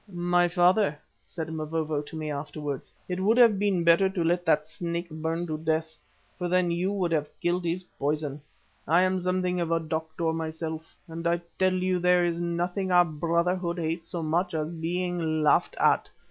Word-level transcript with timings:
"My 0.11 0.47
father," 0.47 0.97
said 1.25 1.53
Mavovo 1.53 2.01
to 2.01 2.15
me 2.15 2.31
afterwards, 2.31 2.91
"it 3.07 3.19
would 3.19 3.37
have 3.37 3.59
been 3.59 3.83
better 3.83 4.09
to 4.09 4.23
let 4.23 4.47
that 4.47 4.65
snake 4.65 5.07
burn 5.11 5.45
to 5.45 5.59
death, 5.59 5.95
for 6.39 6.47
then 6.47 6.71
you 6.71 6.91
would 6.91 7.11
have 7.11 7.29
killed 7.39 7.65
his 7.65 7.83
poison. 7.83 8.41
I 8.87 9.03
am 9.03 9.19
something 9.19 9.61
of 9.61 9.69
a 9.69 9.79
doctor 9.79 10.33
myself, 10.33 10.97
and 11.07 11.27
I 11.27 11.39
tell 11.59 11.73
you 11.75 11.99
there 11.99 12.25
is 12.25 12.41
nothing 12.41 12.91
our 12.91 13.05
brotherhood 13.05 13.77
hates 13.77 14.09
so 14.09 14.23
much 14.23 14.55
as 14.55 14.71
being 14.71 15.43
laughed 15.43 15.75
at. 15.79 16.09